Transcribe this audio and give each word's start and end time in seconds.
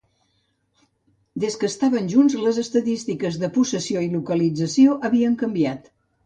Des 1.43 1.57
que 1.63 1.69
estaven 1.71 2.09
junts 2.13 2.35
les 2.45 2.57
estadístiques 2.63 3.37
de 3.45 3.51
possessió 3.59 4.03
i 4.07 4.11
localització 4.17 4.97
havien 5.13 5.39
canviat. 5.45 5.93